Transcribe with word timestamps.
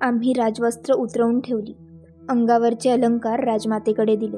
आम्ही 0.00 0.32
राजवस्त्र 0.32 0.94
उतरवून 0.94 1.40
ठेवली. 1.40 1.76
अंगावरचे 2.28 2.90
अलंकार 2.90 3.44
राजमातेकडे 3.44 4.16
दिले. 4.16 4.36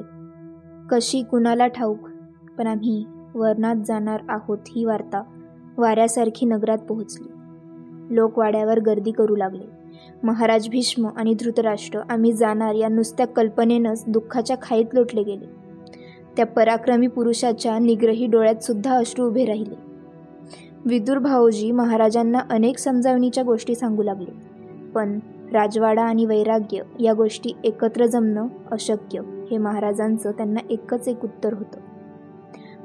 कशी 0.91 1.21
कुणाला 1.21 1.67
ठाऊक 1.67 1.97
पण 2.57 2.67
आम्ही 2.67 3.05
वरणात 3.35 3.75
जाणार 3.87 4.19
आहोत 4.29 4.57
ही 4.67 4.85
वार्ता 4.85 5.23
वाऱ्यासारखी 5.77 6.45
नगरात 6.45 6.77
पोहोचली. 6.77 7.27
लोक 8.15 8.39
वाड्यावर 8.39 8.79
गर्दी 8.79 9.11
करू 9.11 9.35
लागले. 9.35 9.63
महाराज 10.23 10.69
भीष्म 10.69 11.07
आणि 11.15 11.33
धृतराष्ट्र 11.33 11.99
आम्ही 12.09 12.33
जाणार 12.33 12.73
या 12.73 12.87
नुसत्या 12.87 13.27
कल्पनेनंच 13.27 14.03
दुःखाच्या 14.07 14.57
खाईत 14.61 14.85
लोटले 14.93 15.23
गेले. 15.23 15.45
त्या 16.37 16.45
पराक्रमी 16.45 17.07
पुरुषाच्या 17.07 17.79
निग्रही 17.79 18.27
डोळ्यात 18.27 18.63
सुद्धा 18.63 18.97
अश्रू 18.97 19.27
उभे 19.27 19.45
राहिले. 19.45 19.75
विदुर 20.85 21.17
भाऊजी 21.17 21.71
महाराजांना 21.71 22.39
अनेक 22.49 22.77
समजावणीच्या 22.77 23.43
गोष्टी 23.43 23.75
सांगू 23.75 24.03
लागले. 24.03 24.31
पण 24.95 25.19
राजवाडा 25.51 26.03
आणि 26.03 26.25
वैराग्य 26.25 26.81
या 26.99 27.13
गोष्टी 27.13 27.51
एकत्र 27.63 28.05
जमणं 28.05 28.47
अशक्य 28.71 29.19
हे 29.51 29.57
महाराजांचं 29.57 30.31
त्यांना 30.31 30.59
एकच 30.69 31.07
एक 31.07 31.23
उत्तर 31.23 31.53
होतं. 31.53 31.79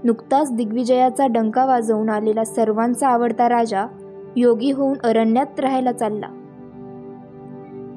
नुकताच 0.05 0.52
दिग्विजयाचा 0.52 1.27
डंका 1.27 1.65
वाजवून 1.65 2.09
आलेला 2.09 2.45
सर्वांचा 2.45 3.09
आवडता 3.09 3.48
राजा 3.48 3.87
योगी 4.37 4.71
होऊन 4.71 4.98
अरण्यात 5.05 5.60
राहायला 5.60 5.93
चालला. 5.93 6.27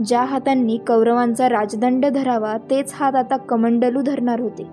ज्या 0.05 0.23
हातांनी 0.23 0.77
कौरवांचा 0.77 1.49
राजदंड 1.49 2.05
धरावा 2.05 2.57
तेच 2.69 2.93
हात 2.95 3.15
आता 3.15 3.37
कमंडलू 3.37 4.01
धरणार 4.01 4.39
होते. 4.39 4.67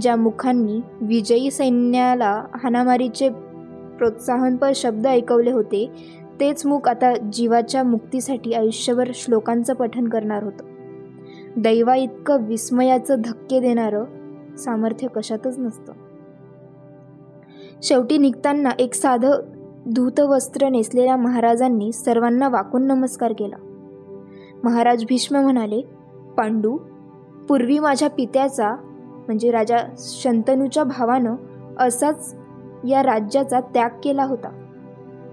ज्या 0.00 0.16
मुखांनी 0.16 0.80
विजयी 1.00 1.50
सैन्याला 1.50 2.44
हाणामारीचे 2.54 3.28
प्रोत्साहनपर 3.98 4.72
शब्द 4.74 5.06
ऐकवले 5.06 5.50
होते 5.50 5.90
तेच 6.40 6.66
मुख 6.66 6.88
आता 6.88 7.14
जीवाच्या 7.32 7.82
मुक्तीसाठी 7.82 8.52
आयुष्यभर 8.52 9.10
श्लोकांचं 9.14 9.74
पठन 9.74 10.08
करणार 10.08 10.42
होतं. 10.42 10.64
दैवा 11.56 11.96
इतकं 11.96 12.44
विस्मयाचं 12.44 13.20
धक्के 13.24 13.60
देणारं 13.60 14.04
सामर्थ्य 14.56 15.08
कशातच 15.08 15.58
नसतं. 15.58 15.92
शेवटी 17.82 18.18
निघताना 18.18 18.70
एक 18.78 18.94
साधं 18.94 19.32
धूतवस्त्र 19.94 20.68
नेसलेल्या 20.68 21.16
महाराजांनी 21.16 21.92
सर्वांना 21.92 22.48
वाकून 22.48 22.86
नमस्कार 22.86 23.32
केला. 23.32 23.56
महाराज 24.64 25.04
भीष्म 25.08 25.36
म्हणाले 25.36 25.82
पांडू 26.36 26.76
पूर्वी 27.48 27.78
माझ्या 27.78 28.10
पित्याचा 28.10 28.76
म्हणजे 29.26 29.50
राजा 29.50 29.76
शंतनूच्या 29.98 30.84
भावानं 30.84 31.36
असाच 31.78 32.36
या 32.88 33.02
राज्याचा 33.02 33.60
त्याग 33.60 33.90
केला 34.04 34.24
होता. 34.24 34.63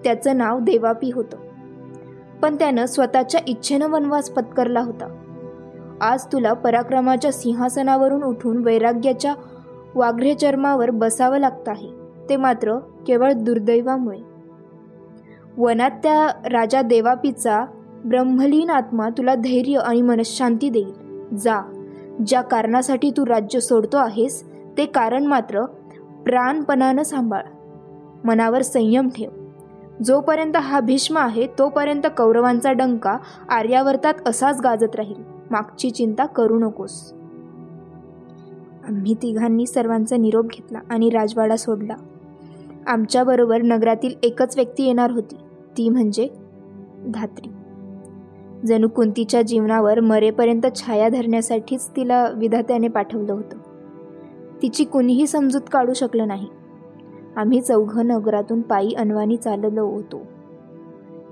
त्याचं 0.03 0.37
नाव 0.37 0.59
देवापी 0.59 1.11
होतं. 1.11 1.37
पण 2.41 2.55
त्यानं 2.55 2.85
स्वतःच्या 2.85 3.41
इच्छेनं 3.47 3.89
वनवास 3.89 4.29
पत्करला 4.29 4.79
होता. 4.79 5.17
आज 6.01 6.25
तुला 6.25 6.53
पराक्रमाच्या 6.53 7.31
सिंहासनावरून 7.31 8.23
उठून 8.23 8.57
वैराग्याच्या 8.57 9.33
वाघ्रे 9.95 10.33
चर्मावर 10.33 10.89
बसावं 10.89 11.37
लागतं 11.37 11.71
आहे. 11.71 11.89
ते 12.29 12.35
मात्र 12.35 12.77
केवळ 13.07 13.31
दुर्दैवामुळे. 13.31 14.19
वनात 15.57 15.91
त्या 15.91 16.27
राजा 16.27 16.81
देवापीचा 16.81 17.65
ब्रह्मलीन 18.05 18.69
आत्मा 18.69 19.09
तुला 19.09 19.35
धैर्य 19.35 19.77
आणि 19.77 20.01
मनशांती 20.01 20.69
देईल. 20.69 20.93
जा 21.35 21.61
ज्या 22.27 22.41
कारणासाठी 22.41 23.11
तू 23.11 23.25
राज्य 23.25 23.59
सोडतो 23.59 23.97
आहेस 23.97 24.43
ते 24.77 24.85
कारण 24.85 25.25
मात्र 25.25 25.65
प्राणपणानं 26.25 27.03
सांभाळ. 27.03 27.41
मनावर 28.23 28.61
संयम 28.61 29.09
ठेव. 29.09 29.29
जोपर्यंत 30.03 30.57
हा 30.57 30.79
भीष्म 30.79 31.17
आहे 31.17 31.47
तोपर्यंत 31.59 32.07
कौरवांचा 32.17 32.71
डंका 32.71 33.17
आर्यावर्तात 33.49 34.13
असाच 34.25 34.61
गाजत 34.61 34.95
राहील. 34.95 35.23
मागची 35.51 35.89
चिंता 35.89 36.25
करू 36.25 36.59
नकोस. 36.59 37.13
आम्ही 38.87 39.13
तिघांनी 39.13 39.65
सर्वांचा 39.65 40.17
निरोप 40.17 40.45
घेतला 40.45 40.79
आणि 40.89 41.09
राजवाडा 41.09 41.55
सोडला. 41.55 41.95
आमच्याबरोबर 42.87 43.61
नगरातील 43.61 44.13
एकच 44.23 44.55
व्यक्ती 44.55 44.83
येणार 44.83 45.11
होती. 45.11 45.35
ती 45.77 45.89
म्हणजे 45.89 46.27
धात्री. 47.07 47.51
जणू 48.67 48.87
कुंतीच्या 48.87 49.41
जीवनावर 49.41 49.99
मरेपर्यंत 49.99 50.67
छाया 50.75 51.09
धरण्यासाठीच 51.09 51.89
तिला 51.95 52.27
विधात्याने 52.35 52.87
पाठवलं 52.87 53.33
होतं. 53.33 53.57
तिची 54.61 54.83
कुणीही 54.83 55.27
समजूत 55.27 55.61
काढू 55.71 55.93
शकलं 55.93 56.27
नाही. 56.27 56.47
आम्ही 57.35 57.61
चौघं 57.61 58.07
नगरातून 58.07 58.61
पायी 58.61 58.93
अनवाणी 58.93 59.37
चाललो 59.37 59.85
होतो. 59.85 60.21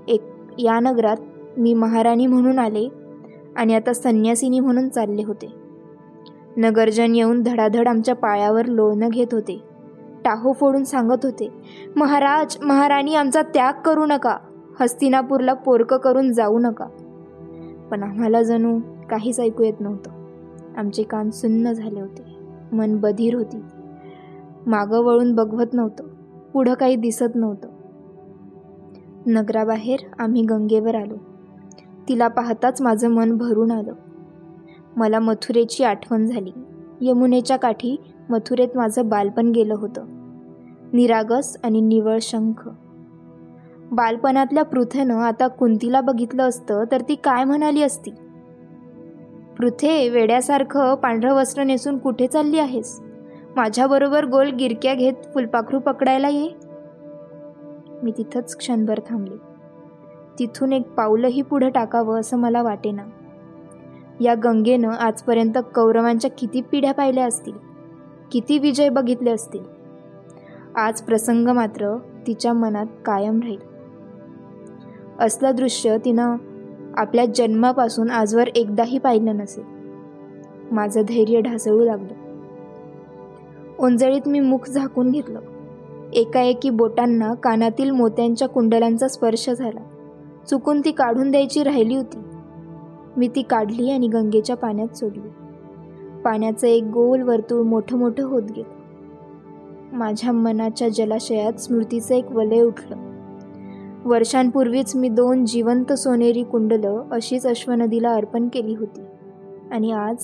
एक 0.08 0.22
या 0.58 0.80
नगरात 0.80 1.16
मी 1.58 1.74
महाराणी 1.74 2.26
म्हणून 2.26 2.58
आले 2.58 2.88
आणि 3.56 3.74
आता 3.74 3.92
संन्यासिनी 3.92 4.60
म्हणून 4.60 4.88
चालले 4.88 5.22
होते. 5.22 5.52
नगरजन 6.56 7.14
येऊन 7.14 7.42
धडाधड 7.42 7.88
आमच्या 7.88 8.14
पायावर 8.14 8.64
लोळणं 8.64 9.08
घेत 9.08 9.26
होते. 9.32 9.62
टाहो 10.24 10.52
फोडून 10.52 10.84
सांगत 10.84 11.24
होते 11.24 11.50
महाराज 11.96 12.56
महाराणी 12.62 13.14
आमचा 13.14 13.42
त्याग 13.42 13.72
करू 13.84 14.06
नका. 14.06 14.36
हस्तिनापूरला 14.80 15.54
पोरकं 15.54 15.96
करून 15.96 16.32
जाऊ 16.32 16.58
नका. 16.58 16.86
पण 17.90 18.02
आम्हाला 18.02 18.42
जणू 18.42 18.78
काहीच 19.10 19.40
ऐकू 19.40 19.62
येत 19.62 19.80
नव्हतं. 19.80 20.10
आमचे 20.76 21.02
कान 21.02 21.30
सुन्न 21.30 21.72
झाले 21.72 22.00
होते. 22.00 22.22
मन 22.72 22.96
बधीर 22.96 23.34
होती. 23.34 23.56
मागं 24.66 24.98
वळून 24.98 25.34
बघवत 25.34 25.66
नव्हतं. 25.72 26.04
पुढं 26.52 26.74
काही 26.74 26.96
दिसत 26.96 27.34
नव्हतं. 27.34 27.68
नगराबाहेर 29.26 29.98
आम्ही 30.18 30.42
गंगेवर 30.42 30.94
आलो. 30.94 31.14
तिला 32.08 32.28
पाहताच 32.28 32.82
माझं 32.82 33.08
मन 33.08 33.36
भरून 33.36 33.70
आलं. 33.70 33.92
मला 34.96 35.18
मथुरेची 35.18 35.84
आठवण 35.84 36.26
झाली. 36.26 36.50
यमुनेच्या 37.00 37.56
काठी 37.56 38.00
मथुरेत 38.30 38.68
माझं 38.74 39.08
बालपण 39.08 39.48
गेलं 39.48 39.74
होतं. 39.74 40.04
निरागस 40.92 41.56
आणि 41.64 41.80
निवळ 41.80 42.18
शंख. 42.22 42.68
बालपणातल्या 43.92 44.64
पृथेनं 44.64 45.14
आता 45.14 45.48
कुंतीला 45.48 46.00
बघितलं 46.00 46.48
असतं 46.48 46.84
तर 46.92 47.00
ती 47.00 47.14
काय 47.14 47.44
म्हणाली 47.44 47.82
असती? 47.82 48.10
पृथे 49.58 50.08
वेड्यासारखं 50.08 50.94
पांढरं 50.94 51.34
वस्त्र 51.34 51.62
नेसून 51.62 51.98
कुठे 51.98 52.26
चालली 52.26 52.58
आहेस? 52.58 53.00
माझ्याबरोबर 53.56 54.24
गोल 54.24 54.50
गिरक्या 54.50 54.94
घेत 54.94 55.12
फुलपाखरू 55.34 55.78
पकडायला 55.78 56.28
ये. 56.28 56.50
मी 58.02 58.10
तिथंच 58.10 58.56
क्षणभर 58.56 59.00
थांबले. 59.08 59.36
तिथून 60.38 60.72
एक 60.72 60.90
पाऊलही 60.90 61.42
पुढं 61.42 61.70
टाकावं 61.70 62.20
असं 62.20 62.36
मला 62.36 62.62
वाटेना. 62.62 63.02
या 64.20 64.34
गंगेनं 64.34 64.88
आजपर्यंत 64.88 65.58
कौरवांच्या 65.74 66.30
किती 66.30 66.60
पिढ्या 66.60 66.94
पाहिल्या 66.94 67.26
असतील? 67.26 67.52
किती 68.32 68.58
विजय 68.58 68.88
बघितले 68.88 69.30
असतील? 69.30 69.64
आज 70.76 71.02
प्रसंग 71.02 71.48
मात्र 71.48 71.96
तिच्या 72.26 72.52
मनात 72.52 72.86
कायम 73.04 73.40
राहील. 73.40 73.60
असलं 75.20 75.50
दृश्य 75.54 75.96
तिनं 76.04 76.36
आपल्या 76.96 77.24
जन्मापासून 77.24 78.10
आजवर 78.10 78.48
एकदाही 78.48 78.98
पाहिलं 78.98 79.36
नसेल 79.36 79.64
माझं 80.72 81.02
धैर्य 81.08 81.40
ढासळू 81.40 81.84
लागलं. 81.84 82.19
ओंजळीत 83.80 84.20
मी 84.26 84.40
मुख 84.40 84.70
झाकून 84.70 85.10
घेतलं. 85.10 85.40
एकाएकी 86.12 86.70
बोटांना 86.70 87.34
कानातील 87.34 87.90
मोत्यांच्या 87.90 88.48
कुंडलांचा 88.48 89.08
स्पर्श 89.08 89.50
झाला. 89.50 89.80
चुकून 90.50 90.80
ती 90.80 90.92
काढून 90.92 91.30
द्यायची 91.30 91.62
राहिली 91.62 91.96
होती. 91.96 92.18
मी 93.16 93.28
ती 93.28 93.42
काढली 93.42 93.90
आणि 93.90 94.08
गंगेच्या 94.08 94.56
पाण्यात 94.56 94.96
सोडली. 94.96 95.28
पाण्याचं 96.24 96.66
एक 96.66 96.82
गोल 96.82 97.22
वर्तुळ 97.22 97.62
मोठं 97.62 97.98
मोठं 97.98 98.24
होत 98.24 98.42
गेलं. 98.56 98.80
माझ्या 99.96 100.32
मनाच्या 100.32 100.88
जलाशयात 100.88 101.52
स्मृतीचं 101.52 102.14
एक 102.14 102.32
वलय 102.32 102.60
उठलं. 102.60 102.96
वर्षांपूर्वीच 104.04 104.96
मी 104.96 105.08
दोन 105.08 105.44
जिवंत 105.44 105.92
सोनेरी 105.92 106.42
कुंडलं 106.42 107.02
अशीच 107.10 107.46
अश्वनदीला 107.46 108.12
अर्पण 108.12 108.48
केली 108.48 108.74
होती. 108.74 109.00
आणि 109.72 109.92
आज 109.92 110.16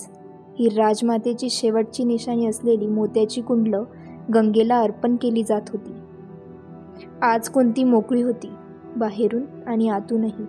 ही 0.59 0.69
राजमातेची 0.69 1.49
शेवटची 1.49 2.03
निशाणी 2.03 2.47
असलेली 2.47 2.87
मोत्याची 2.87 3.41
कुंडलं 3.41 3.83
गंगेला 4.33 4.79
अर्पण 4.79 5.15
केली 5.15 5.43
जात 5.43 5.61
होती. 5.69 5.93
आज 7.21 7.49
कोणती 7.49 7.83
मोकळी 7.83 8.21
होती? 8.21 8.49
बाहेरून 8.97 9.43
आणि 9.67 9.89
आतूनही. 9.89 10.45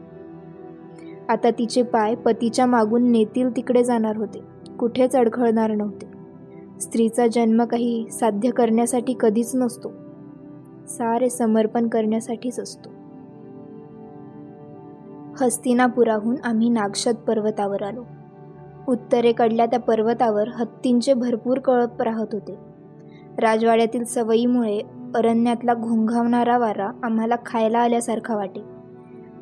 आता 1.28 1.50
तिचे 1.50 1.82
पाय 1.82 2.14
पतीच्या 2.14 2.66
मागून 2.66 3.10
नेतील 3.10 3.56
तिकडे 3.56 3.84
जाणार 3.84 4.16
होते. 4.16 4.40
कुठेच 4.78 5.16
अडखळणार 5.16 5.70
नव्हते. 5.70 6.08
स्त्रीचा 6.81 7.26
जन्म 7.26 7.64
काही 7.64 8.06
साध्य 8.10 8.50
करण्यासाठी 8.50 9.14
कधीच 9.20 9.50
नसतो. 9.55 9.93
सारे 10.88 11.31
समर्पण 11.31 11.88
करण्यासाठीच 11.88 12.60
असतो. 12.60 12.90
हस्तिनापुराहून 15.40 16.37
आम्ही 16.44 16.69
नागशत 16.69 17.14
पर्वतावर 17.26 17.82
आलो. 17.82 18.02
उत्तरेकडल्या 18.88 19.67
त्या 19.67 19.79
पर्वतावर 19.79 20.49
हत्तींचे 20.49 21.14
भरपूर 21.14 21.58
कळप 21.58 22.02
राहत 22.02 22.26
होते. 22.32 22.58
राजवाड्यातील 23.38 24.05
सवयीमुळे 24.05 24.79
अरण्यातला 25.14 25.75
घोंघावणारा 25.75 26.58
वारा 26.58 26.90
आम्हाला 27.02 27.35
खायला 27.46 27.79
आल्यासारखा 27.79 28.37
वाटे. 28.37 28.61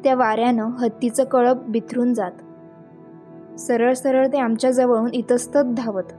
त्या 0.05 0.15
वाऱ्यानं 0.15 0.65
हत्तीचं 0.65 1.25
कळप 1.25 1.57
बिथरून 1.69 2.15
जात. 2.15 2.33
सरळ 3.59 3.93
सरळ 3.93 4.27
ते 4.27 4.39
आमच्या 4.39 4.71
जवळून 4.71 5.15
इतस्तत 5.15 5.75
धावत. 5.77 6.13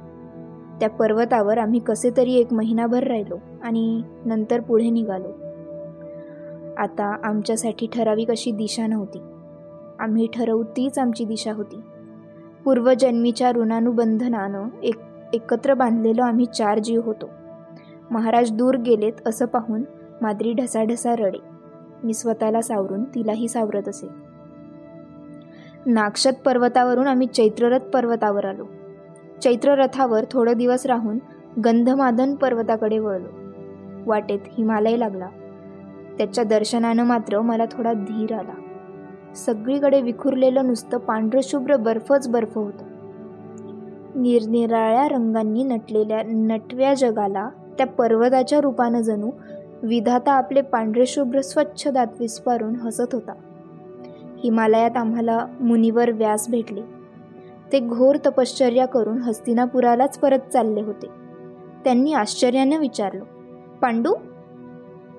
त्या 0.79 0.89
पर्वतावर 0.89 1.57
आम्ही 1.57 1.79
कसे 1.79 2.09
तरी 2.17 2.33
एक 2.33 2.53
महिनाभर 2.53 3.03
राहिलो 3.03 3.35
आणि 3.63 4.01
नंतर 4.25 4.59
पुढे 4.59 4.89
निघालो. 4.89 5.29
आता 6.77 7.17
आमच्यासाठी 7.23 7.87
ठराविक 7.95 8.31
अशी 8.31 8.51
दिशा 8.51 8.87
नव्हती. 8.87 9.19
आम्ही 9.99 10.27
ठरवू 10.33 10.63
तीच 10.63 10.99
आमची 10.99 11.25
दिशा 11.25 11.53
होती. 11.53 11.79
पूर्वजन्मीच्या 12.67 13.51
ऋणानुबंधनानं 13.51 14.67
एक 14.83 14.95
एकत्र 15.33 15.73
बांधलेलो 15.73 16.21
आम्ही 16.21 16.45
चार 16.45 16.79
जीव 16.79 17.01
होतो. 17.01 17.29
महाराज 18.11 18.51
दूर 18.51 18.75
गेलेत 18.75 19.13
असं 19.25 19.45
पाहून 19.45 19.83
माद्री 20.21 20.53
ढसाढसा 20.53 21.15
रडे. 21.15 21.37
मी 22.03 22.13
स्वतःला 22.13 22.61
सावरून 22.61 23.03
तिलाही 23.03 23.47
सावरत 23.47 23.89
असे. 23.89 24.07
नाक्षत 25.85 26.31
पर्वतावरून 26.45 27.07
आम्ही 27.07 27.27
चैत्ररथ 27.27 27.79
पर्वतावर 27.79 28.45
आलो. 28.45 28.65
चैत्ररथावर 29.43 30.25
थोडे 30.31 30.53
दिवस 30.53 30.85
राहून 30.85 31.19
गंधमाधन 31.65 32.35
पर्वताकडे 32.35 32.99
वळलो. 32.99 33.29
वाटेत 34.05 34.39
हिमालय 34.57 34.97
लागला. 34.97 35.27
त्याच्या 36.17 36.43
दर्शनानं 36.43 37.03
मात्र 37.03 37.41
मला 37.41 37.65
थोडा 37.71 37.93
धीर 37.93 38.33
आला. 38.33 38.53
सगळीकडे 39.37 40.01
विखुरलेलं 40.01 40.67
नुसतं 40.67 40.97
पांढरशुभ्र 40.97 41.75
बर्फच 41.75 42.29
बर्फ 42.29 42.57
होतं. 42.57 42.85
निरनिराळ्या 44.15 45.07
रंगांनी 45.07 45.63
नटलेल्या 45.63 46.21
नटव्या 46.25 46.93
जगाला 46.93 47.49
त्या 47.77 47.85
पर्वताच्या 47.85 48.61
रूपानं 48.61 49.01
जणू 49.01 49.31
विधाता 49.83 50.31
आपले 50.31 50.61
पांढरेशुभ्र 50.61 51.41
स्वच्छ 51.41 51.87
दात 51.87 52.07
विस्पारून 52.19 52.75
हसत 52.75 53.13
होता. 53.13 53.33
हिमालयात 54.43 54.97
आम्हाला 54.97 55.47
मुनीवर 55.59 56.11
व्यास 56.11 56.49
भेटले. 56.49 56.81
ते 57.71 57.79
घोर 57.79 58.15
तपश्चर्या 58.25 58.85
करून 58.85 59.17
हस्तिनापुरालाच 59.17 60.19
परत 60.19 60.39
चालले 60.53 60.81
होते. 60.81 61.07
त्यांनी 61.83 62.13
आश्चर्यानं 62.13 62.77
विचारलं 62.77 63.23
पांडू 63.81 64.13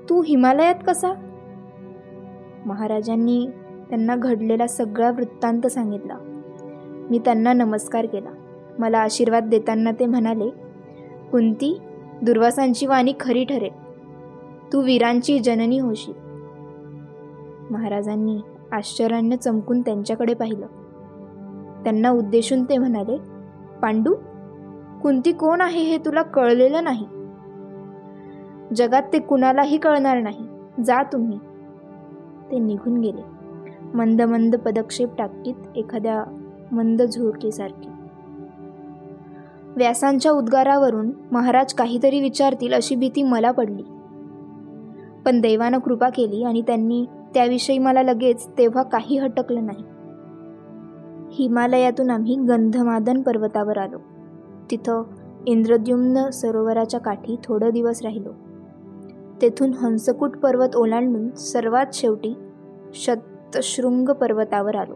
तू 0.08 0.22
हिमालयात 0.22 0.74
कसा? 0.86 1.08
महाराजांनी 2.66 3.46
त्यांना 3.88 4.16
घडलेला 4.16 4.66
सगळा 4.66 5.10
वृत्तांत 5.10 5.66
सांगितला. 5.66 6.14
मी 7.10 7.18
त्यांना 7.18 7.52
नमस्कार 7.52 8.06
केला. 8.06 8.30
मला 8.78 8.98
आशीर्वाद 8.98 9.48
देताना 9.48 9.90
ते 9.90 10.06
म्हणाले 10.06 10.50
कुंती 11.32 11.80
दुर्वासांची 12.22 12.86
वाणी 12.86 13.12
खरी 13.20 13.44
ठरेल. 13.44 13.88
तू 14.72 14.82
वीरांची 14.82 15.38
जननी 15.38 15.78
होशील. 15.78 16.14
महाराजांनी 17.70 18.38
आश्चर्याने 18.72 19.36
चमकून 19.36 19.80
त्यांच्याकडे 19.80 20.34
पाहिलं. 20.34 20.66
त्यांना 21.84 22.10
उद्देशून 22.10 22.64
ते 22.64 22.78
म्हणाले 22.78 23.18
पांडू 23.82 24.14
कुंती 25.02 25.32
कोण 25.32 25.60
आहे 25.60 25.82
हे 25.82 25.98
तुला 25.98 26.22
कळलेलं 26.22 26.84
नाही. 26.84 27.06
जगात 28.74 29.02
ते 29.12 29.18
कुणालाही 29.18 29.78
कळणार 29.78 30.20
नाही. 30.20 30.46
जा 30.84 31.02
तुम्ही. 31.02 31.38
ते 32.50 32.58
निघून 32.58 33.00
गेले. 33.00 33.37
मंद 33.94 34.22
मंद 34.22 34.56
पदक्षेप 34.56 35.08
टाकीत 35.18 35.54
एखाद्या 35.76 36.24
मंद 36.72 37.02
झुळकेसारखी. 37.02 37.88
व्यासांच्या 39.76 40.32
उद्गारावरून 40.32 41.10
महाराज 41.32 41.74
काहीतरी 41.74 42.20
विचारतील 42.20 42.72
अशी 42.72 42.94
भीती 42.94 43.22
मला 43.22 43.50
पडली. 43.50 43.82
पण 45.24 45.40
दैवानं 45.40 45.78
कृपा 45.78 46.08
केली 46.08 46.44
आणि 46.44 46.62
त्यांनी 46.62 47.06
त्याविषयी 47.34 47.78
मला 47.78 48.02
लगेच 48.02 48.48
तेव्हा 48.58 48.82
काही 48.82 49.18
हटकलं 49.18 49.66
नाही. 49.66 49.84
हिमालयातून 51.32 52.10
आम्ही 52.10 52.36
गंधमादन 52.36 53.22
पर्वतावर 53.22 53.78
आलो. 53.78 53.98
तिथं 54.70 55.02
इंद्रद्युम्न 55.46 56.30
सरोवराच्या 56.30 57.00
काठी 57.00 57.36
थोडं 57.44 57.70
दिवस 57.70 58.02
राहिलो. 58.02 58.30
तेथून 59.42 59.74
हंसकूट 59.74 60.36
पर्वत 60.36 60.76
ओलांडून 60.76 61.30
सर्वात 61.30 61.86
शेवटी 61.92 62.34
शतशृंग 63.54 64.08
पर्वतावर 64.08 64.76
आलो. 64.76 64.94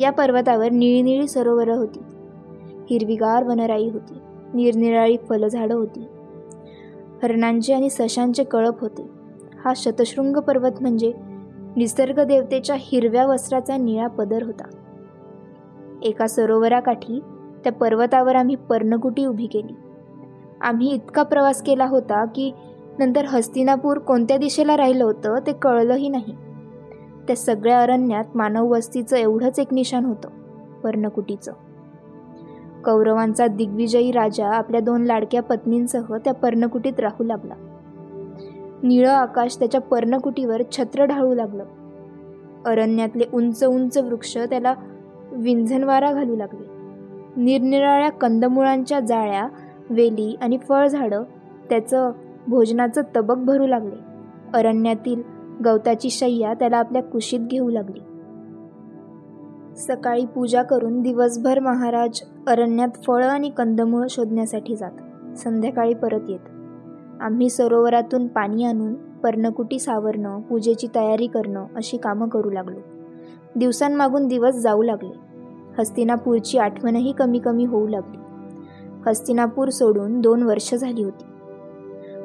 या 0.00 0.10
पर्वतावर 0.10 0.70
निळीनिळी 0.70 1.28
सरोवरं 1.28 1.76
होती. 1.76 1.98
हिरवीगार 2.90 3.44
वनराई 3.44 3.90
होती. 3.90 4.14
निरनिराळी 4.54 5.16
फलझाडं 5.16 5.74
होती. 5.74 6.00
हरणांचे 7.22 7.72
आणि 7.72 7.90
सशांचे 7.90 8.44
कळप 8.44 8.80
होते. 8.80 9.10
हा 9.64 9.72
शतशृंग 9.76 10.36
पर्वत 10.36 10.70
म्हणजे 10.80 11.12
निसर्ग 11.76 12.24
देवतेच्या 12.24 12.76
हिरव्या 12.78 13.26
वस्त्राचा 13.26 13.76
निळा 13.76 14.06
पदर 14.06 14.42
होता. 14.42 14.68
एका 16.02 16.26
सरोवराकाठी 16.26 17.20
त्या 17.64 17.72
पर्वतावर 17.72 18.36
आम्ही 18.36 18.54
पर्णकुटी 18.54 19.26
उभी 19.26 19.46
केली. 19.46 19.74
आम्ही 20.60 20.92
इतका 20.92 21.22
प्रवास 21.22 21.62
केला 21.62 21.86
होता 21.86 22.24
की 22.24 22.52
नंतर 22.98 23.24
हस्तिनापूर 23.24 23.98
कोणत्या 23.98 24.36
दिशेला 24.36 24.76
राहिलं 24.76 25.04
होतं 25.04 25.34
ते 25.46 25.52
कळलंही 25.52 26.08
नाही. 26.08 26.47
त्या 27.28 27.36
सगळ्या 27.36 27.80
अरण्यात 27.80 28.24
मानव 28.34 28.72
वस्तीचं 28.72 29.16
एवढंच 29.16 29.58
एक 29.58 29.74
निशाण 29.74 30.04
होतं 30.04 30.28
पर्णकुटीचं. 30.84 31.52
कौरवांचा 32.84 33.46
दिग्विजयी 33.46 34.12
राजा 34.12 34.48
आपल्या 34.48 34.80
दोन 34.80 35.04
लाडक्या 35.04 35.42
पत्नींसह 35.42 36.16
त्या 36.16 36.34
पर्णकुटीत 36.34 37.00
राहू 37.00 37.24
लागला. 37.24 37.54
निळं 38.82 39.10
आकाश 39.10 39.58
त्याच्या 39.58 39.80
पर्णकुटीवर 39.80 40.62
छत्र 40.72 41.04
ढाळू 41.04 41.34
लागलं. 41.34 41.64
अरण्यातले 42.66 43.24
उंच 43.34 43.64
उंच 43.64 43.98
वृक्ष 43.98 44.38
त्याला 44.38 44.74
विंझनवारा 45.32 46.12
घालू 46.12 46.36
लागले. 46.36 46.66
निरनिराळ्या 47.42 48.10
कंदमुळांच्या 48.10 49.00
जाळ्या 49.00 49.48
वेली 49.90 50.36
आणि 50.42 50.58
फळझाडं 50.58 51.22
त्याचं 51.68 52.10
भोजनाचं 52.48 53.02
तबक 53.16 53.36
भरू 53.36 53.66
लागले. 53.66 53.96
अरण्यातील 54.54 55.37
गवताची 55.64 56.10
शय्या 56.10 56.54
त्याला 56.54 56.76
आपल्या 56.76 57.02
कुशीत 57.02 57.40
घेऊ 57.40 57.68
लागली. 57.68 58.00
सकाळी 59.76 60.26
पूजा 60.26 60.62
करून 60.62 61.02
दिवसभर 61.02 61.60
महाराज 61.60 62.20
अरण्यात 62.46 62.88
फळं 63.06 63.28
आणि 63.28 63.50
कंदमुळं 63.50 64.06
शोधण्यासाठी 64.10 64.76
जात. 64.76 65.36
संध्याकाळी 65.36 65.94
परत 65.94 66.20
येत. 66.28 66.38
आम्ही 67.20 67.50
सरोवरातून 67.50 68.26
पाणी 68.26 68.64
आणून 68.64 68.94
पर्णकुटी 68.94 69.78
सावरणं 69.78 70.40
पूजेची 70.40 70.86
तयारी 70.94 71.26
करणं 71.26 71.66
अशी 71.76 71.96
कामं 71.96 72.28
करू 72.28 72.50
लागलो. 72.50 72.78
दिवसांमागून 73.56 74.26
दिवस 74.26 74.54
जाऊ 74.54 74.82
लागले. 74.82 75.16
हस्तिनापूरची 75.78 76.58
आठवणही 76.58 77.12
कमी 77.12 77.38
कमी 77.38 77.64
होऊ 77.64 77.88
लागली. 77.88 78.16
हस्तिनापूर 79.06 79.68
सोडून 79.68 80.20
दोन 80.20 80.42
वर्ष 80.42 80.74
झाली 80.74 81.04
होती. 81.04 81.24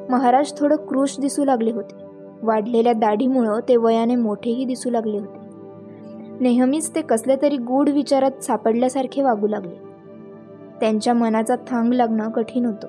महाराज 0.08 0.58
थोडं 0.58 0.76
क्रूश 0.76 1.20
दिसू 1.20 1.44
लागले 1.44 1.70
होते. 1.70 2.03
वाढलेल्या 2.42 2.92
दाढीमुळं 2.92 3.60
ते 3.68 3.76
वयाने 3.76 4.16
मोठेही 4.16 4.64
दिसू 4.64 4.90
लागले 4.90 5.18
होते. 5.18 5.44
नेहमीच 6.40 6.94
ते 6.94 7.02
कसल्या 7.02 7.36
तरी 7.42 7.56
गूढ 7.56 7.88
विचारात 7.88 8.42
सापडल्यासारखे 8.42 9.22
वागू 9.22 9.46
लागले. 9.46 9.74
त्यांच्या 10.80 11.14
मनाचा 11.14 11.56
थांग 11.56 11.92
लागणं 11.92 12.30
कठीण 12.30 12.66
होतं. 12.66 12.88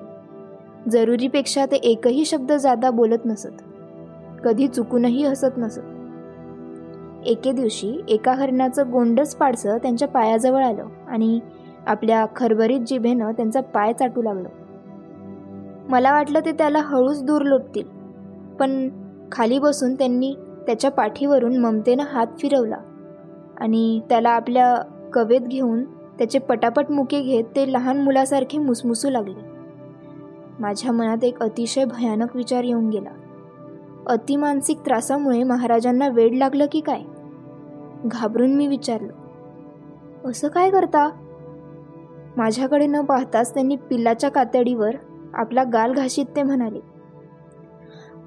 जरुरीपेक्षा 0.90 1.66
ते 1.66 1.76
एकही 1.76 2.24
शब्द 2.24 2.52
जादा 2.52 2.90
बोलत 2.90 3.24
नसत. 3.24 3.62
कधी 4.44 4.68
चुकूनही 4.68 5.26
हसत 5.26 5.56
नसत. 5.56 5.80
एके 7.26 7.52
दिवशी 7.52 8.04
एका 8.08 8.32
हरणाचं 8.32 8.92
गोंडच 8.92 9.36
पाडसं 9.36 9.78
त्यांच्या 9.78 10.08
पायाजवळ 10.08 10.64
आलं 10.64 10.86
आणि 11.08 11.40
आपल्या 11.86 12.26
खरभरीत 12.36 12.80
जिभेनं 12.80 13.32
त्यांचा 13.32 13.60
पाय 13.60 13.92
चाटू 13.92 14.22
लागलं. 14.22 14.48
मला 15.88 16.12
वाटलं 16.12 16.40
ते 16.44 16.52
त्याला 16.52 16.78
हळूच 16.78 17.24
दूर 17.24 17.42
लोटतील 17.42 17.86
पण 18.60 18.88
खाली 19.32 19.58
बसून 19.58 19.94
त्यांनी 19.94 20.34
त्याच्या 20.66 20.90
पाठीवरून 20.90 21.56
ममतेनं 21.56 22.04
हात 22.04 22.26
फिरवला 22.38 22.76
आणि 23.56 24.00
त्याला 24.08 24.30
आपल्या 24.30 24.76
कवेत 25.12 25.40
घेऊन 25.40 25.84
त्याचे 26.18 26.38
पटापट 26.38 26.90
मुके 26.90 27.22
घेत 27.22 27.44
ते 27.56 27.72
लहान 27.72 28.00
मुलासारखे 28.00 28.58
मुसमुसू 28.58 29.10
लागले. 29.10 29.56
माझ्या 30.60 30.92
मनात 30.92 31.24
एक 31.24 31.42
अतिशय 31.42 31.84
भयानक 31.84 32.36
विचार 32.36 32.64
येऊन 32.64 32.88
गेला. 32.88 33.10
अतिमानसिक 34.06 34.78
त्रासामुळे 34.78 35.42
महाराजांना 35.42 36.08
वेड 36.08 36.34
लागलं 36.34 36.66
की 36.72 36.80
काय? 36.80 37.02
घाबरून 38.04 38.54
मी 38.54 38.66
विचारलं 38.66 39.12
असं 40.30 40.48
काय 40.48 40.70
करता? 40.70 41.08
माझ्याकडे 42.36 42.86
न 42.86 43.00
पाहताच 43.00 43.54
त्यांनी 43.54 43.76
पिल्लाच्या 43.76 44.30
कातडीवर 44.30 44.96
आपला 45.34 45.64
गाल 45.64 45.92
घाशीत 45.92 46.26
ते 46.36 46.42
म्हणाले 46.42 46.80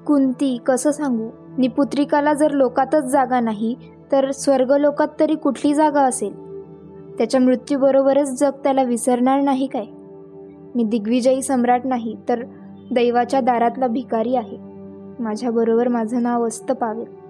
कुंती 0.06 0.58
कसं 0.66 0.90
सांगू? 0.90 1.28
निपुत्रिकाला 1.58 2.34
जर 2.34 2.50
लोकातच 2.50 3.04
जागा 3.04 3.40
नाही 3.40 3.76
तर 4.12 4.30
स्वर्गलोकात 4.30 5.08
तरी 5.20 5.34
कुठली 5.34 5.74
जागा 5.74 6.02
असेल? 6.02 6.50
त्याच्या 7.18 7.40
मृत्यूबरोबरच 7.40 8.40
जग 8.40 8.50
त्याला 8.50 8.82
विसरणार 8.82 9.40
नाही 9.40 9.66
काय? 9.66 9.84
मी 10.74 10.84
दिग्विजयी 10.84 11.42
सम्राट 11.42 11.80
नाही 11.84 12.16
तर 12.28 12.44
दैवाच्या 12.92 13.40
दारातला 13.40 13.86
भिकारी 13.86 14.36
आहे. 14.36 14.58
माझ्याबरोबर 15.20 15.88
माझं 15.88 16.22
नाव 16.22 16.46
असतं 16.46 16.74
पावेल. 16.74 17.20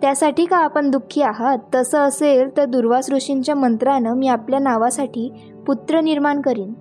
त्यासाठी 0.00 0.44
का 0.44 0.56
आपण 0.56 0.90
दुःखी 0.90 1.22
आहात? 1.22 1.58
तसं 1.74 1.98
असेल 1.98 2.56
तर 2.56 2.64
दुर्वास 2.64 3.10
ऋषींच्या 3.10 3.54
मंत्रानं 3.54 4.14
मी 4.14 4.28
आपल्या 4.28 4.60
नावासाठी 4.60 5.32
पुत्र 5.66 6.00
निर्माण 6.00 6.40
करीन. 6.40 6.72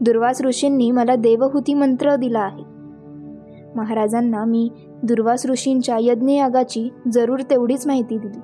दुर्वास 0.00 0.42
ऋषींनी 0.42 0.90
मला 0.90 1.14
देवहूती 1.14 1.74
मंत्र 1.74 2.16
दिला 2.16 2.40
आहे. 2.40 2.69
महाराजांना 3.76 4.44
मी 4.44 4.70
दुर्वास 5.02 5.46
ऋषींच्या 5.46 5.96
यज्ञयागाची 6.00 6.88
जरूर 7.12 7.40
तेवढीच 7.50 7.86
माहिती 7.86 8.18
दिली. 8.18 8.40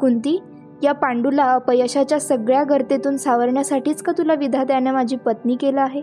कुंती 0.00 0.42
या 0.82 0.92
पांडूला 0.92 1.44
अपयशाच्या 1.44 2.20
सगळ्या 2.20 2.62
गर्तेतून 2.62 3.16
सावरण्यासाठीच 3.16 4.02
का 4.02 4.12
तुला 4.18 4.34
विधात्याने 4.34 4.90
माझी 4.90 5.16
पत्नी 5.16 5.56
केलं 5.56 5.80
आहे? 5.80 6.02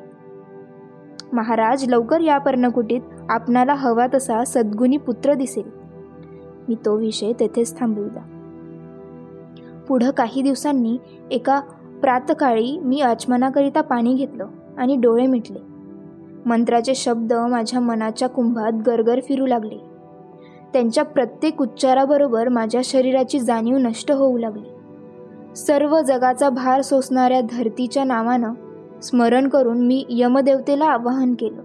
महाराज 1.33 1.89
लवकर 1.89 2.19
या 2.19 2.37
पर्णकुटीत 2.37 3.01
आपणाला 3.29 3.73
हवा 3.73 4.07
तसा 4.13 4.43
सद्गुणी 4.43 4.97
पुत्र 4.97 5.33
दिसेल. 5.33 5.69
मी 6.69 6.75
तो 6.75 6.95
विषय 6.95 7.31
तेथेच 7.39 7.79
थांबविला. 7.79 8.21
पुढं 9.87 10.11
काही 10.11 10.41
दिवसांनी 10.41 10.97
एका 11.31 11.59
प्रातकाळी 12.01 12.79
मी 12.79 13.01
आचमनाकरिता 13.01 13.81
पाणी 13.81 14.13
घेतलं 14.13 14.47
आणि 14.77 14.95
डोळे 14.95 15.27
मिटले. 15.27 15.76
मंत्राचे 16.47 16.95
शब्द 16.95 17.33
माझ्या 17.33 17.79
मनाच्या 17.79 18.29
कुंभात 18.29 18.71
गरगर 18.87 19.19
फिरू 19.19 19.45
लागले. 19.45 19.75
त्यांच्या 20.73 21.05
प्रत्येक 21.05 21.61
उच्चाराबरोबर 21.61 22.49
माझ्या 22.49 22.81
शरीराची 22.83 23.39
जाणीव 23.39 23.77
नष्ट 23.77 24.11
होऊ 24.11 24.37
लागली. 24.37 24.69
सर्व 25.55 26.01
जगाचा 26.01 26.49
भार 26.49 26.81
सोसणाऱ्या 26.81 27.41
धरतीच्या 27.41 28.03
नावानं 28.03 28.53
स्मरण 29.03 29.47
करून 29.47 29.85
मी 29.85 30.05
यमदेवतेला 30.09 30.85
आवाहन 30.85 31.33
केलं. 31.33 31.61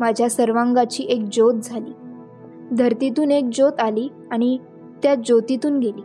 माझ्या 0.00 0.30
सर्वांगाची 0.30 1.02
एक 1.02 1.24
ज्योत 1.32 1.54
झाली. 1.54 1.92
धरतीतून 2.76 3.30
एक 3.30 3.44
ज्योत 3.54 3.80
आली 3.80 4.08
आणि 4.30 4.58
त्या 5.02 5.14
ज्योतीतून 5.14 5.78
गेली. 5.78 6.02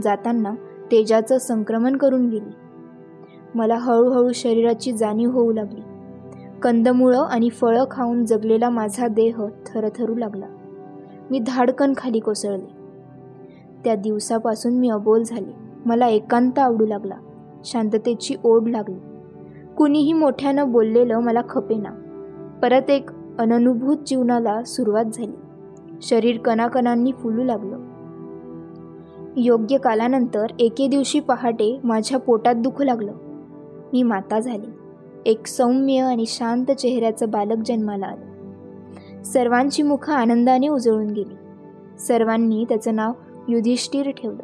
जाताना 0.00 0.50
तेजाचं 0.92 1.38
संक्रमण 1.38 1.96
करून 1.96 2.28
गेली. 2.28 2.52
मला 3.54 3.74
हळूहळू 3.74 4.32
शरीराची 4.32 4.92
जाणीव 4.92 5.30
होऊ 5.30 5.52
लागली. 5.52 5.80
कंदमुळं 6.62 7.24
आणि 7.24 7.48
फळं 7.48 7.84
खाऊन 7.90 8.24
जगलेला 8.24 8.70
माझा 8.70 9.06
देह 9.06 9.44
थरथरू 9.66 10.14
लागला. 10.14 10.46
मी 11.30 11.38
धाडकन 11.38 11.92
खाली 11.96 12.18
कोसळले. 12.18 12.80
त्या 13.84 13.94
दिवसापासून 13.94 14.72
मी 14.72 14.88
अबोल 14.88 15.22
झाले. 15.22 15.54
मला 15.86 16.06
एकांत 16.06 16.58
आवडू 16.58 16.86
लागला. 16.86 17.14
शांततेची 17.64 18.36
ओढ 18.44 18.68
लागली. 18.68 18.98
कुणीही 19.76 20.12
मोठ्यानं 20.12 20.72
बोललेलं 20.72 21.18
मला 21.18 21.40
खपेना 21.48 21.90
परत 22.62 22.90
एक 22.90 23.10
अननुभूत 23.38 23.96
जीवनाला 24.06 24.64
सुरुवात 24.64 25.04
झाली. 25.04 25.36
शरीर 26.02 26.38
कणाकणांनी 26.38 27.12
फुलू 27.12 27.44
लागलं. 27.44 27.78
योग्य 29.36 29.78
कालानंतर 29.78 30.46
एके 30.58 30.86
दिवशी 30.86 31.20
पहाटे 31.20 31.80
माझ्या 31.84 32.18
पोटात 32.18 32.54
दुखू 32.54 32.84
लागलं. 32.84 33.12
मी 33.92 34.02
माता 34.02 34.40
झाली. 34.40 34.79
एक 35.26 35.46
सौम्य 35.46 35.98
आणि 35.98 36.24
शांत 36.26 36.70
चेहऱ्याचं 36.70 37.30
बालक 37.30 37.62
जन्माला 37.66 38.06
आलं. 38.06 38.30
सर्वांची 39.22 39.82
मुखं 39.82 40.12
आनंदाने 40.12 40.68
उजळून 40.68 41.06
गेली. 41.06 41.34
सर्वांनी 41.98 42.64
त्याचं 42.68 42.94
नाव 42.94 43.12
युधिष्ठिर 43.48 44.10
ठेवलं. 44.10 44.42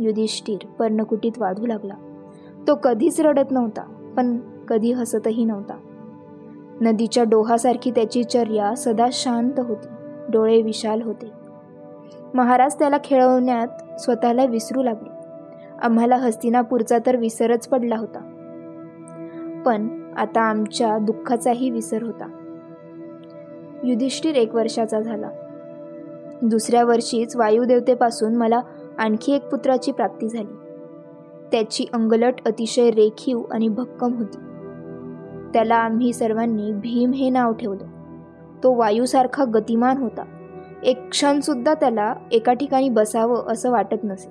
युधिष्ठिर 0.00 0.66
पर्णकुटीत 0.66 1.32
वाढू 1.38 1.66
लागला. 1.66 1.94
तो 2.68 2.74
कधीच 2.74 3.20
रडत 3.20 3.50
नव्हता 3.50 4.12
पण 4.16 4.38
कधी 4.68 4.92
हसतही 4.92 5.44
नव्हता. 5.44 5.74
नदीच्या 6.80 7.24
डोहासारखी 7.24 7.90
त्याची 7.90 8.24
चर्या 8.24 8.74
सदा 8.74 9.06
शांत 9.12 9.52
होती. 9.58 9.86
डोळे 10.28 10.62
विशाल 10.62 11.02
होते. 11.02 11.30
महाराज 12.34 12.74
त्याला 12.74 12.96
खेळवण्यात 13.04 14.00
स्वतःला 14.00 14.44
विसरू 14.44 14.82
लागले. 14.82 15.10
आम्हाला 15.82 16.16
हस्तिनापूरचा 16.16 16.98
तर 17.06 17.16
विसरच 17.16 17.68
पडला 17.68 17.96
होता. 17.96 18.18
पण 19.66 20.05
आता 20.16 20.40
आमच्या 20.40 20.98
दुःखाचाही 20.98 21.70
विसर 21.70 22.02
होता. 22.02 22.26
युधिष्ठिर 23.84 24.34
एक 24.34 24.54
वर्षाचा 24.54 25.00
झाला. 25.00 25.30
दुसऱ्या 26.42 26.84
वर्षीच 26.84 27.36
वायुदेवतेपासून 27.36 28.36
मला 28.36 28.60
आणखी 28.98 29.32
एक 29.32 29.48
पुत्राची 29.48 29.92
प्राप्ती 29.92 30.28
झाली. 30.28 30.56
त्याची 31.52 31.84
अंगलट 31.92 32.34
अतिशय 32.46 32.90
रेखीव 32.90 33.42
आणि 33.50 33.68
भक्कम 33.68 34.14
होती. 34.14 34.36
त्याला 35.52 35.76
आम्ही 35.76 36.12
सर्वांनी 36.12 36.72
भीम 36.72 37.10
हे 37.10 37.30
नाव 37.30 37.52
ठेवलं. 37.52 37.84
तो 38.62 38.74
वायूसारखा 38.74 39.44
गतिमान 39.44 39.96
होता. 39.96 40.24
एक 40.82 41.08
क्षणसुद्धा 41.10 41.74
त्याला 41.74 42.14
एका 42.32 42.52
ठिकाणी 42.52 42.88
बसावं 42.88 43.42
असं 43.46 43.70
वाटत 43.70 44.04
नसे. 44.04 44.30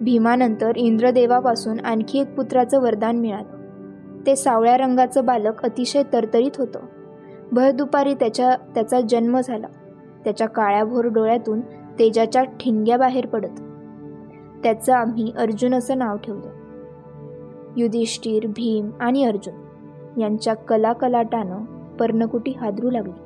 भीमानंतर 0.00 0.76
इंद्रदेवापासून 0.76 1.80
आणखी 1.80 2.18
एक 2.20 2.34
पुत्राचं 2.34 2.80
वरदान 2.80 3.16
मिळालं. 3.16 3.53
ते 4.26 4.36
सावळ्या 4.36 4.76
रंगाचं 4.76 5.24
बालक 5.24 5.64
अतिशय 5.64 6.02
तरतरीत 6.12 6.50
होतं. 6.58 6.80
भर 7.52 7.70
दुपारी 7.70 8.14
त्याच्या 8.14 8.56
त्याचा 8.74 9.00
जन्म 9.00 9.40
झाला. 9.40 9.66
त्याच्या 10.24 10.48
काळ्याभोर 10.48 11.04
डोळ्यातून 11.04 11.60
तेजाच्या 11.98 12.44
ठिणग्या 12.44 12.96
बाहेर 12.96 13.26
पडत. 13.26 13.60
त्याचं 14.62 14.92
आम्ही 14.92 15.32
अर्जुन 15.38 15.74
असं 15.74 15.98
नाव 15.98 16.16
ठेवलं. 16.16 16.48
युधिष्ठिर 17.76 18.46
भीम 18.46 18.90
आणि 19.00 19.24
अर्जुन 19.24 19.54
यांच्या 20.20 20.54
कलाकलाटानं 20.54 21.64
पर्णकुटी 21.96 22.50
हादरू 22.50 22.90
लागली. 22.90 23.20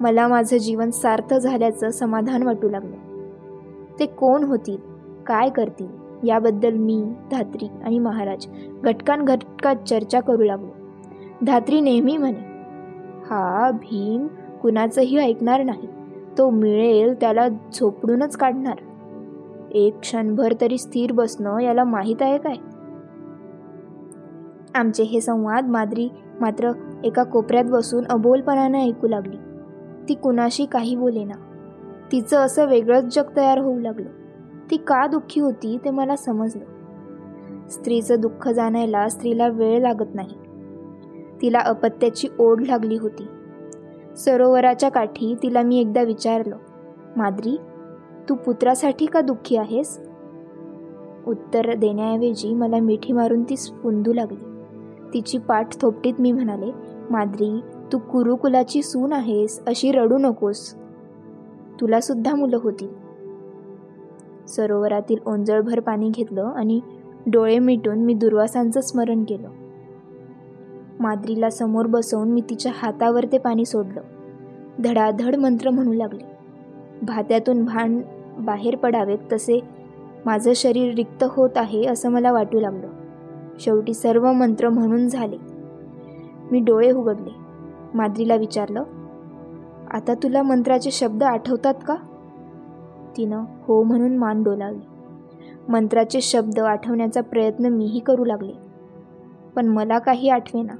मला 0.00 0.28
माझं 0.28 0.56
जीवन 0.56 0.90
सार्थ 0.90 1.34
झाल्याचं 1.34 1.90
समाधान 1.90 2.42
वाटू 2.42 2.68
लागलं. 2.68 2.96
ते 3.98 4.06
कोण 4.06 4.44
होतील? 4.44 4.76
काय 5.26 5.48
करतील? 5.50 6.05
याबद्दल 6.24 6.72
मी 6.72 7.04
धात्री 7.30 7.68
आणि 7.84 7.98
महाराज 7.98 8.46
घटकान 8.84 9.24
घटकात 9.24 9.76
चर्चा 9.76 10.20
करू 10.20 10.42
लागलो. 10.42 10.70
धात्री 11.46 11.80
नेहमी 11.80 12.16
म्हणे 12.16 12.56
हा 13.30 13.70
भीम 13.70 14.26
कुणाचंही 14.62 15.18
ऐकणार 15.18 15.62
नाही. 15.62 15.88
तो 16.38 16.50
मिळेल 16.50 17.14
त्याला 17.20 17.48
झोपडूनच 17.48 18.36
काढणार. 18.36 18.76
एक 19.70 20.00
क्षणभर 20.00 20.54
तरी 20.60 20.78
स्थिर 20.78 21.12
बसणं 21.12 21.58
याला 21.58 21.84
माहीत 21.84 22.16
आहे 22.20 22.38
काय? 22.38 22.56
आमचे 24.74 25.02
हे 25.02 25.20
संवाद 25.20 25.64
माद्री 25.64 26.08
मात्र 26.40 26.72
एका 27.04 27.22
कोपऱ्यात 27.22 27.64
बसून 27.64 28.04
अबोलपणाने 28.06 28.84
ऐकू 28.84 29.08
लागली. 29.08 29.36
ती 30.08 30.14
कुणाशी 30.14 30.64
काही 30.64 30.96
बोलेना. 30.96 31.34
तिचं 32.12 32.36
असं 32.36 32.66
वेगळंच 32.66 33.14
जग 33.14 33.36
तयार 33.36 33.58
होऊ 33.58 33.80
लागलं. 33.80 34.08
ती 34.70 34.76
का 34.76 35.06
दुःखी 35.06 35.40
होती 35.40 35.78
ते 35.84 35.90
मला 35.90 36.16
समजलं. 36.16 36.64
स्त्रीचं 37.68 38.14
दुःख 38.18 38.48
जाणायला 38.48 39.08
स्त्रीला 39.08 39.48
वेळ 39.48 39.80
लागत 39.80 40.14
नाही. 40.14 40.36
तिला 41.42 41.58
अपत्याची 41.58 42.28
ओढ 42.38 42.60
लागली 42.60 42.96
होती. 42.96 43.26
सरोवराच्या 44.16 44.88
काठी 44.88 45.34
तिला 45.42 45.62
मी 45.62 45.80
एकदा 45.80 46.02
विचारलं 46.02 46.56
माद्री 47.16 47.56
तू 48.28 48.34
पुत्रासाठी 48.34 49.06
का 49.06 49.20
दुःखी 49.20 49.56
आहेस? 49.56 50.00
उत्तर 51.26 51.74
देण्याऐवजी 51.74 52.54
मला 52.54 52.78
मिठी 52.78 53.12
मारून 53.12 53.42
ती 53.42 53.56
स्पुंदू 53.56 54.12
लागली. 54.12 54.44
तिची 55.14 55.38
पाठ 55.38 55.80
थोपटीत 55.80 56.14
मी 56.18 56.32
म्हणाले 56.32 56.72
माद्री 57.10 57.60
तू 57.92 57.98
कुरुकुलाची 57.98 58.82
सून 58.82 59.12
आहेस 59.12 59.64
अशी 59.66 59.92
रडू 59.92 60.18
नकोस. 60.18 60.74
तुला 61.80 62.00
सुद्धा 62.00 62.34
मुलं 62.34 62.58
होती. 62.62 62.88
सरोवरातील 64.48 65.18
ओंजळभर 65.26 65.80
पाणी 65.80 66.10
घेतलं 66.10 66.44
आणि 66.44 66.80
डोळे 67.26 67.58
मिटून 67.58 67.98
मी 67.98 68.14
दुर्वासांचं 68.14 68.80
स्मरण 68.80 69.24
केलं. 69.24 69.48
माद्रीला 71.00 71.50
समोर 71.50 71.86
बसवून 71.86 72.28
मी 72.28 72.40
तिच्या 72.40 72.72
हातावर 72.74 73.24
ते 73.32 73.38
पाणी 73.38 73.64
सोडलं. 73.64 74.00
धडाधड 74.84 75.36
मंत्र 75.36 75.70
म्हणू 75.70 75.92
लागले. 75.92 76.24
भात्यातून 77.02 77.64
भान 77.64 78.00
बाहेर 78.38 78.76
पडावेत 78.76 79.18
तसे 79.32 79.60
माझं 80.26 80.52
शरीर 80.56 80.94
रिक्त 80.94 81.24
होत 81.28 81.50
आहे 81.56 81.86
असं 81.86 82.08
मला 82.08 82.32
वाटू 82.32 82.60
लागलं. 82.60 82.88
शेवटी 83.60 83.94
सर्व 83.94 84.32
मंत्र 84.32 84.68
म्हणून 84.68 85.08
झाले. 85.08 85.36
मी 86.52 86.60
डोळे 86.60 86.90
उघडले. 86.90 87.30
माद्रीला 87.94 88.34
विचारलं 88.34 88.82
आता 89.90 90.14
तुला 90.14 90.42
मंत्राचे 90.42 90.90
शब्द 90.90 91.22
आठवतात 91.22 91.74
का? 91.86 91.94
तिनं 93.16 93.44
हो 93.62 93.82
म्हणून 93.82 94.16
मान 94.16 94.42
डोलावली 94.42 94.86
मंत्राचे 95.68 96.20
शब्द 96.20 96.58
आठवण्याचा 96.58 97.20
प्रयत्न 97.20 97.66
मीही 97.66 98.00
करू 98.00 98.24
लागले. 98.24 98.52
पण 99.56 99.66
मला 99.66 99.98
काही 99.98 100.28
आठवेना. 100.28 100.72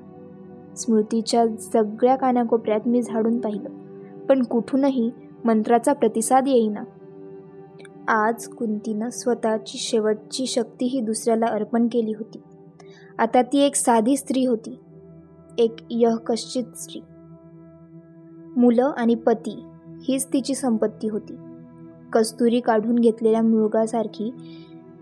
स्मृतीच्या 0.77 1.57
सगळ्या 1.57 2.17
कानाकोपऱ्यात 2.17 2.81
मी 2.87 3.03
झाडून 3.03 3.41
पाहिलं. 3.41 3.69
पण 4.27 4.43
कुठूनही 4.43 5.11
मंत्राचा 5.45 5.93
प्रतिसाद 5.93 6.45
येईना. 6.47 6.83
आज 8.09 8.49
कुंतीनं 8.49 9.11
स्वतःची 9.11 9.79
शेवटची 9.79 10.47
शक्ती 10.47 10.87
ही 10.87 11.01
दुसऱ्याला 11.01 11.47
अर्पण 11.47 11.89
केली 11.93 12.13
होती. 12.13 12.43
आता 13.19 13.43
ती 13.43 13.59
एक 13.59 13.75
साधी 13.75 14.17
स्त्री 14.17 14.47
होती. 14.47 14.79
एक 15.59 15.77
यहकश्चित 15.91 16.65
स्त्री. 16.77 17.01
मुलं 18.57 18.93
आणि 18.97 19.15
पती 19.15 19.65
हीच 20.09 20.27
तिची 20.33 20.55
संपत्ती 20.55 21.09
होती. 21.09 21.37
कस्तुरी 22.13 22.61
काढून 22.61 22.95
घेतलेल्या 22.95 23.43
मृगासारखी 23.43 24.35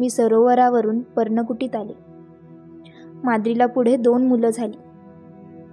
मी 0.01 0.11
सरोवरावरून 0.11 1.01
पर्णकुटीत 1.01 1.77
आले. 1.77 1.93
माद्रीला 3.25 3.67
पुढे 3.67 3.97
दोन 3.97 4.27
मुलं 4.27 4.51
झाली. 4.51 4.77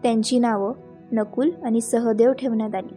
त्यांची 0.04 0.40
नावं 0.40 0.74
नकुल 1.12 1.50
आणि 1.64 1.82
सहदेव 1.82 2.32
ठेवण्यात 2.32 2.76
आली. 2.76 2.96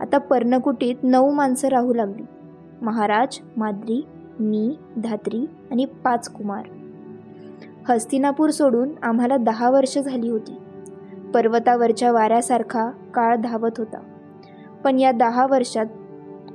आता 0.00 0.18
पर्णकुटीत 0.18 0.96
नऊ 1.02 1.30
माणसं 1.30 1.68
राहू 1.68 1.94
लागली. 1.94 2.22
महाराज 2.82 3.38
माद्री 3.56 4.06
मी 4.40 4.76
धात्री 4.96 5.46
आणि 5.70 5.84
पाच 5.84 6.28
कुमार. 6.28 6.64
हस्तिनापूर 7.88 8.50
सोडून 8.50 8.88
आम्हाला 9.02 9.36
दहा 9.36 9.70
वर्ष 9.70 9.98
झाली 9.98 10.28
होती. 10.28 10.56
पर्वतावरच्या 11.34 12.12
वाऱ्यासारखा 12.12 12.90
काळ 13.14 13.36
धावत 13.36 13.70
होता. 13.78 13.98
पण 14.84 14.98
या 14.98 15.12
दहा 15.12 15.46
वर्षात 15.46 15.86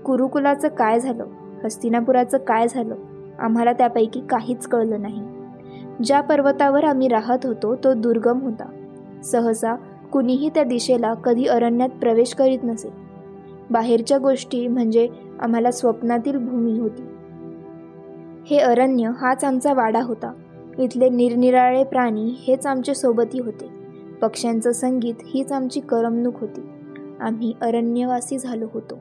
कुरुकुलाचं 0.08 0.68
काय 0.68 1.00
झालं? 1.00 1.26
हस्तिनापुराचं 1.64 2.38
काय 2.38 2.68
झालं? 2.68 2.96
आम्हाला 3.40 3.74
त्यापैकी 3.74 4.22
काहीच 4.30 4.68
कळलं 4.68 5.02
नाही. 5.02 5.22
ज्या 6.04 6.22
पर्वतावर 6.22 6.84
आम्ही 6.84 7.08
राहत 7.08 7.46
होतो 7.46 7.76
तो 7.76 7.94
दुर्गम 7.94 8.42
होता. 8.42 8.66
सहसा 9.24 9.76
कुणीही 10.12 10.50
त्या 10.50 10.64
दिशेला 10.64 11.14
कधी 11.14 11.46
अरण्यात 11.46 11.90
प्रवेश 11.90 12.34
करीत 12.34 12.60
नसे. 12.64 12.90
बाहेरच्या 13.70 14.18
गोष्टी 14.18 14.68
म्हणजे 14.68 15.10
आम्हाला 15.40 15.72
स्वप्नातील 15.72 16.38
भूमी 16.38 16.80
होती. 16.80 17.08
हे 18.50 18.58
अरण्य 18.58 19.12
हाच 19.18 19.44
आमचा 19.44 19.74
वाडा 19.74 20.02
होता. 20.02 20.34
इथले 20.78 21.10
निरनिराळे 21.10 21.84
प्राणी 21.84 22.36
हेच 22.48 22.66
आमचे 22.66 22.96
सोबती 22.96 23.40
होते. 23.40 23.70
पक्ष्यांचं 24.22 24.72
संगीत 24.72 25.16
हीच 25.26 25.52
आमची 25.52 25.80
करमणूक 25.80 26.34
होती. 26.42 26.70
आम्ही 27.20 27.54
अरण्यवासी 27.62 28.38
झालो 28.38 28.66
होतो. 28.74 29.00